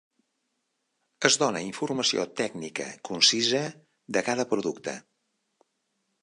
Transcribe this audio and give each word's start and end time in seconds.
Es 1.29 1.35
dona 1.43 1.61
informació 1.65 2.25
tècnica 2.41 2.87
concisa 3.11 3.61
de 4.17 4.25
cada 4.31 4.47
producte. 4.55 4.97